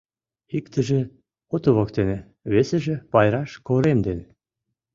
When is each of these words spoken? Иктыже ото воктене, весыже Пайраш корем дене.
Иктыже 0.57 1.01
ото 1.53 1.69
воктене, 1.75 2.17
весыже 2.53 2.95
Пайраш 3.11 3.51
корем 3.67 3.99
дене. 4.07 4.25